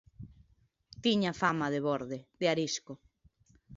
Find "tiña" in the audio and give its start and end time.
1.03-1.31